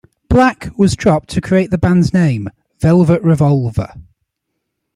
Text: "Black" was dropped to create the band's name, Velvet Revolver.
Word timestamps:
"Black" 0.29 0.71
was 0.79 0.95
dropped 0.95 1.29
to 1.29 1.41
create 1.41 1.69
the 1.69 1.77
band's 1.77 2.11
name, 2.11 2.47
Velvet 2.79 3.21
Revolver. 3.21 3.93